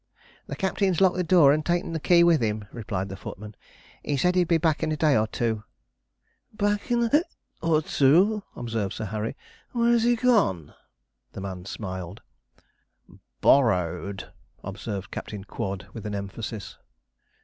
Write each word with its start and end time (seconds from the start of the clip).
'The 0.47 0.55
captain's 0.55 0.99
locked 0.99 1.15
the 1.15 1.23
door 1.23 1.53
and 1.53 1.63
taken 1.63 1.93
the 1.93 1.99
key 1.99 2.23
with 2.23 2.41
him,' 2.41 2.65
replied 2.71 3.07
the 3.07 3.15
footman; 3.15 3.53
'he 4.01 4.17
said 4.17 4.33
he'd 4.33 4.47
be 4.47 4.57
back 4.57 4.81
in 4.81 4.91
a 4.91 4.97
day 4.97 5.15
or 5.15 5.27
two.' 5.27 5.63
'Back 6.51 6.89
in 6.89 7.03
a 7.03 7.21
or 7.61 7.83
two!' 7.83 8.41
observed 8.55 8.93
Sir 8.93 9.05
Harry. 9.05 9.37
'Where 9.73 9.91
is 9.91 10.01
he 10.01 10.15
gone?' 10.15 10.73
The 11.33 11.41
man 11.41 11.65
smiled. 11.65 12.21
'Borrowed,' 13.41 14.31
observed 14.63 15.11
Captain 15.11 15.43
Quod, 15.43 15.85
with 15.93 16.07
an 16.07 16.15
emphasis. 16.15 16.79